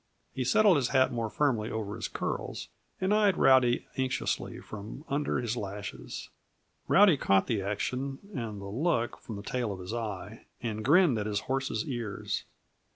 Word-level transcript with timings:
He 0.33 0.43
settled 0.43 0.77
his 0.77 0.87
hat 0.87 1.11
more 1.11 1.29
firmly 1.29 1.69
over 1.69 1.95
his 1.95 2.07
curls, 2.07 2.69
and 2.99 3.13
eyed 3.13 3.37
Rowdy 3.37 3.85
anxiously 3.99 4.59
from 4.59 5.05
under 5.09 5.37
his 5.39 5.55
lashes. 5.55 6.29
Rowdy 6.87 7.17
caught 7.17 7.45
the 7.45 7.61
action 7.61 8.17
and 8.33 8.59
the 8.59 8.65
look 8.65 9.19
from 9.19 9.35
the 9.35 9.43
tail 9.43 9.71
of 9.71 9.79
his 9.79 9.93
eye, 9.93 10.47
and 10.59 10.83
grinned 10.83 11.19
at 11.19 11.27
his 11.27 11.41
horse's 11.41 11.87
ears. 11.87 12.45